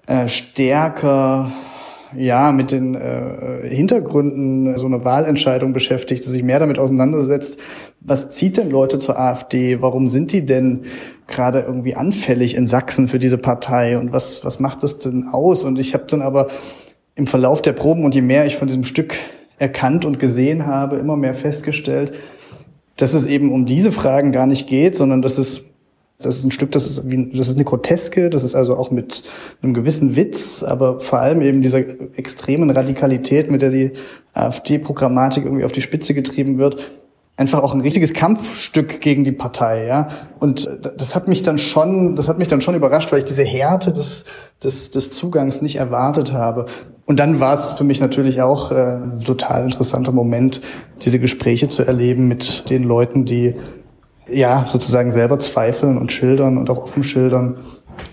äh, 0.07 0.27
stärker 0.27 1.51
ja 2.17 2.51
mit 2.51 2.72
den 2.72 2.95
äh, 2.95 3.67
Hintergründen 3.67 4.77
so 4.77 4.86
einer 4.86 5.03
Wahlentscheidung 5.05 5.74
beschäftigt, 5.74 6.24
sich 6.24 6.43
mehr 6.43 6.60
damit 6.60 6.79
auseinandersetzt, 6.79 7.60
was 8.01 8.29
zieht 8.29 8.57
denn 8.57 8.69
Leute 8.69 9.00
zur 9.00 9.19
AfD? 9.19 9.81
Warum 9.81 10.07
sind 10.07 10.31
die 10.31 10.45
denn 10.45 10.81
gerade 11.27 11.62
irgendwie 11.62 11.95
anfällig 11.95 12.55
in 12.55 12.67
Sachsen 12.67 13.07
für 13.07 13.19
diese 13.19 13.38
Partei 13.38 13.98
und 13.98 14.13
was 14.13 14.43
was 14.43 14.60
macht 14.60 14.84
das 14.84 14.98
denn 14.98 15.27
aus? 15.27 15.63
Und 15.63 15.79
ich 15.79 15.93
habe 15.93 16.05
dann 16.07 16.22
aber 16.22 16.48
im 17.15 17.27
Verlauf 17.27 17.62
der 17.62 17.74
Proben 17.74 18.05
und 18.05 18.13
je 18.13 18.22
mehr 18.22 18.45
ich 18.45 18.57
von 18.57 18.67
diesem 18.67 18.84
Stück 18.84 19.15
erkannt 19.57 20.05
und 20.05 20.19
gesehen 20.19 20.65
habe, 20.65 20.98
immer 20.98 21.15
mehr 21.15 21.34
festgestellt, 21.34 22.17
dass 22.98 23.13
es 23.13 23.25
eben 23.25 23.51
um 23.51 23.65
diese 23.65 23.91
Fragen 23.91 24.31
gar 24.31 24.48
nicht 24.48 24.67
geht, 24.67 24.95
sondern 24.95 25.22
dass 25.22 25.38
es 25.38 25.63
das 26.17 26.38
ist 26.38 26.45
ein 26.45 26.51
Stück, 26.51 26.72
das 26.72 26.86
ist, 26.86 27.10
wie, 27.10 27.31
das 27.31 27.50
ist 27.50 27.55
eine 27.55 27.65
Groteske, 27.65 28.29
das 28.29 28.43
ist 28.43 28.55
also 28.55 28.77
auch 28.77 28.89
mit 28.89 29.24
einem 29.62 29.74
gewissen 29.74 30.15
Witz, 30.15 30.63
aber 30.63 31.00
vor 31.00 31.19
allem 31.19 31.41
eben 31.41 31.62
dieser 31.62 31.79
extremen 32.17 32.69
Radikalität, 32.69 33.51
mit 33.51 33.62
der 33.62 33.69
die 33.69 33.91
AfD-Programmatik 34.34 35.43
irgendwie 35.43 35.65
auf 35.65 35.74
die 35.74 35.81
Spitze 35.81 36.13
getrieben 36.13 36.57
wird, 36.57 36.89
einfach 37.38 37.62
auch 37.62 37.74
ein 37.74 37.81
richtiges 37.81 38.13
Kampfstück 38.13 39.01
gegen 39.01 39.25
die 39.25 39.34
Partei, 39.34 39.86
ja. 39.88 40.07
Und 40.39 40.69
das 40.98 41.15
hat 41.15 41.27
mich 41.27 41.43
dann 41.43 41.57
schon, 41.57 42.15
das 42.15 42.29
hat 42.29 42.38
mich 42.38 42.48
dann 42.48 42.62
schon 42.62 42.75
überrascht, 42.75 43.12
weil 43.12 43.19
ich 43.19 43.25
diese 43.25 43.43
Härte 43.43 43.91
des, 43.91 44.24
des, 44.63 44.91
des 44.91 45.12
Zugangs 45.12 45.62
nicht 45.62 45.75
erwartet 45.75 46.31
habe. 46.31 46.65
Und 47.05 47.19
dann 47.19 47.41
war 47.41 47.53
es 47.53 47.74
für 47.74 47.84
mich 47.84 48.00
natürlich 48.00 48.41
auch 48.41 48.72
äh, 48.72 48.95
ein 48.95 49.19
total 49.19 49.65
interessanter 49.65 50.13
Moment, 50.13 50.62
diese 51.03 51.19
Gespräche 51.19 51.67
zu 51.67 51.84
erleben 51.84 52.27
mit 52.27 52.69
den 52.69 52.84
Leuten, 52.84 53.25
die 53.25 53.55
ja, 54.29 54.65
sozusagen 54.67 55.12
selber 55.12 55.39
zweifeln 55.39 55.98
und 55.98 56.12
schildern 56.12 56.58
und 56.58 56.70
auch 56.70 56.77
offen 56.77 57.03
schildern, 57.03 57.58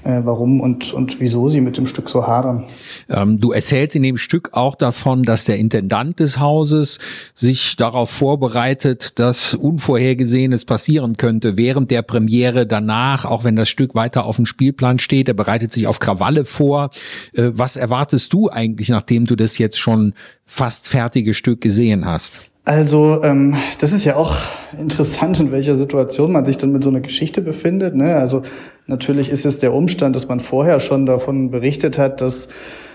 äh, 0.04 0.21
warum 0.25 0.61
und, 0.61 0.92
und 0.95 1.21
wieso 1.21 1.49
sie 1.49 1.61
mit 1.61 1.76
dem 1.76 1.87
Stück 1.87 2.09
so 2.09 2.26
hadern. 2.26 2.64
Ähm, 3.09 3.40
du 3.40 3.52
erzählst 3.52 3.97
in 3.97 4.02
dem 4.02 4.16
Stück 4.16 4.50
auch 4.52 4.75
davon, 4.75 5.25
dass 5.25 5.45
der 5.45 5.57
Intendant 5.57 6.21
des 6.21 6.38
Hauses 6.38 6.99
sich 7.35 7.76
darauf 7.76 8.11
vorbereitet, 8.11 9.19
dass 9.19 9.54
Unvorhergesehenes 9.54 10.64
passieren 10.64 11.16
könnte 11.16 11.57
während 11.57 11.90
der 11.90 12.02
Premiere, 12.02 12.66
danach, 12.66 13.25
auch 13.25 13.45
wenn 13.45 13.57
das 13.57 13.69
Stück 13.69 13.95
weiter 13.95 14.25
auf 14.25 14.37
dem 14.37 14.47
Spielplan 14.47 14.99
steht. 14.99 15.28
Er 15.28 15.35
bereitet 15.35 15.73
sich 15.73 15.87
auf 15.87 15.99
Krawalle 15.99 16.45
vor. 16.45 16.90
Äh, 17.33 17.50
was 17.54 17.76
erwartest 17.76 18.33
du 18.33 18.50
eigentlich, 18.50 18.88
nachdem 18.88 19.26
du 19.26 19.37
das 19.37 19.59
jetzt 19.59 19.78
schon 19.78 20.14
fast 20.45 20.88
fertige 20.88 21.35
Stück 21.35 21.61
gesehen 21.61 22.04
hast? 22.07 22.51
Also 22.64 23.23
ähm, 23.25 23.57
das 23.81 23.92
ist 23.92 24.04
ja 24.04 24.14
auch 24.14 24.37
interessant, 24.78 25.40
in 25.40 25.50
welcher 25.50 25.75
Situation 25.75 26.31
man 26.31 26.45
sich 26.45 26.57
dann 26.57 26.71
mit 26.71 26.85
so 26.85 26.90
einer 26.90 27.00
Geschichte 27.00 27.42
befindet. 27.42 27.97
Ne? 27.97 28.14
Also 28.14 28.42
natürlich 28.87 29.31
ist 29.31 29.45
es 29.45 29.59
der 29.59 29.75
Umstand, 29.75 30.14
dass 30.14 30.28
man 30.28 30.38
vorher 30.38 30.78
schon 30.78 31.04
davon 31.04 31.50
berichtet 31.50 31.99
hat, 31.99 32.21
dass 32.21 32.49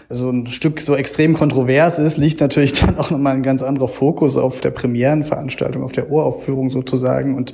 so 0.10 0.30
ein 0.30 0.48
Stück 0.48 0.80
so 0.80 0.96
extrem 0.96 1.34
kontrovers 1.34 2.00
ist, 2.00 2.18
liegt 2.18 2.40
natürlich 2.40 2.74
dann 2.80 2.98
auch 2.98 3.12
nochmal 3.12 3.34
ein 3.36 3.44
ganz 3.44 3.62
anderer 3.62 3.90
Fokus 3.90 4.38
auf 4.38 4.62
der 4.62 4.72
Premierenveranstaltung, 4.72 5.84
auf 5.84 5.92
der 5.92 6.10
Uraufführung 6.10 6.70
sozusagen. 6.70 7.36
Und 7.36 7.52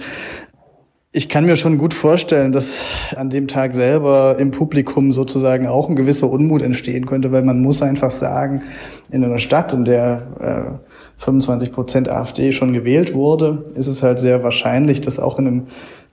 ich 1.15 1.29
kann 1.29 1.45
mir 1.45 1.55
schon 1.55 1.77
gut 1.77 1.93
vorstellen, 1.93 2.51
dass 2.51 2.87
an 3.15 3.29
dem 3.29 3.47
Tag 3.47 3.75
selber 3.75 4.37
im 4.39 4.49
Publikum 4.49 5.11
sozusagen 5.11 5.67
auch 5.67 5.87
ein 5.87 5.95
gewisser 5.95 6.27
Unmut 6.27 6.63
entstehen 6.63 7.05
könnte, 7.05 7.31
weil 7.31 7.43
man 7.43 7.61
muss 7.61 7.83
einfach 7.83 8.09
sagen, 8.09 8.63
in 9.11 9.23
einer 9.23 9.37
Stadt, 9.37 9.75
in 9.75 9.85
der 9.85 10.79
äh, 11.19 11.23
25 11.23 11.71
Prozent 11.71 12.09
AfD 12.09 12.51
schon 12.51 12.73
gewählt 12.73 13.13
wurde, 13.13 13.63
ist 13.75 13.85
es 13.85 14.01
halt 14.01 14.19
sehr 14.19 14.41
wahrscheinlich, 14.41 15.01
dass 15.01 15.19
auch 15.19 15.37
in 15.37 15.45
einem 15.45 15.67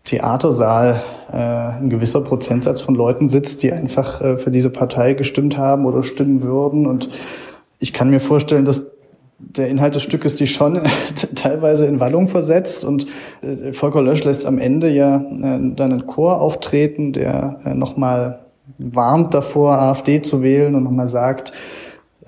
Theatersaal 0.04 1.00
äh, 1.32 1.36
ein 1.36 1.88
gewisser 1.88 2.20
Prozentsatz 2.20 2.82
von 2.82 2.94
Leuten 2.94 3.30
sitzt, 3.30 3.62
die 3.62 3.72
einfach 3.72 4.20
äh, 4.20 4.36
für 4.36 4.50
diese 4.50 4.68
Partei 4.68 5.14
gestimmt 5.14 5.56
haben 5.56 5.86
oder 5.86 6.02
stimmen 6.02 6.42
würden. 6.42 6.86
Und 6.86 7.08
ich 7.78 7.94
kann 7.94 8.10
mir 8.10 8.20
vorstellen, 8.20 8.66
dass 8.66 8.82
der 9.40 9.68
Inhalt 9.68 9.94
des 9.94 10.02
Stückes 10.02 10.34
die 10.34 10.46
schon 10.46 10.80
teilweise 11.34 11.86
in 11.86 12.00
Wallung 12.00 12.28
versetzt 12.28 12.84
und 12.84 13.06
äh, 13.42 13.72
Volker 13.72 14.02
Lösch 14.02 14.24
lässt 14.24 14.46
am 14.46 14.58
Ende 14.58 14.88
ja 14.88 15.16
äh, 15.16 15.58
dann 15.74 15.92
einen 15.92 16.06
Chor 16.06 16.40
auftreten, 16.40 17.12
der 17.12 17.58
äh, 17.64 17.74
nochmal 17.74 18.40
warnt 18.78 19.34
davor, 19.34 19.78
AfD 19.78 20.22
zu 20.22 20.42
wählen 20.42 20.74
und 20.74 20.84
nochmal 20.84 21.08
sagt, 21.08 21.52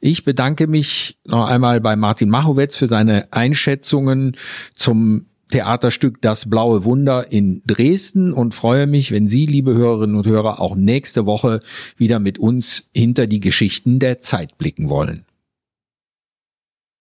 Ich 0.00 0.22
bedanke 0.22 0.68
mich 0.68 1.18
noch 1.24 1.48
einmal 1.48 1.80
bei 1.80 1.96
Martin 1.96 2.28
Machowetz 2.28 2.76
für 2.76 2.86
seine 2.86 3.26
Einschätzungen 3.32 4.36
zum 4.76 5.24
Theaterstück 5.48 6.20
Das 6.20 6.48
blaue 6.48 6.84
Wunder 6.84 7.30
in 7.32 7.62
Dresden 7.66 8.32
und 8.32 8.54
freue 8.54 8.86
mich, 8.86 9.10
wenn 9.10 9.28
Sie, 9.28 9.46
liebe 9.46 9.74
Hörerinnen 9.74 10.16
und 10.16 10.26
Hörer, 10.26 10.60
auch 10.60 10.76
nächste 10.76 11.26
Woche 11.26 11.60
wieder 11.96 12.18
mit 12.18 12.38
uns 12.38 12.90
hinter 12.94 13.26
die 13.26 13.40
Geschichten 13.40 13.98
der 13.98 14.20
Zeit 14.20 14.58
blicken 14.58 14.88
wollen. 14.88 15.24